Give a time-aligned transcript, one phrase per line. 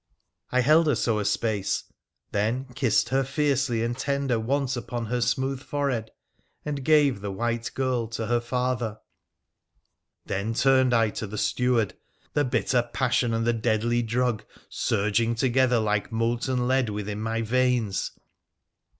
[0.51, 1.83] I held her so a space,
[2.31, 6.09] then kissed her fiercely and tender once upon her smooth forehead,
[6.65, 8.97] and gave the white girl to her father.
[8.97, 8.97] PHRA
[10.25, 11.93] THE PH(ENICIAN 34S Then turned I to the steward,
[12.33, 18.09] the bitter passion and the deadly drug surging together like molten lead within my veins.